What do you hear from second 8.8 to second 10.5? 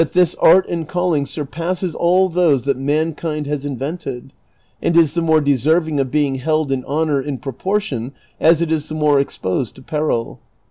the more exposed to peril.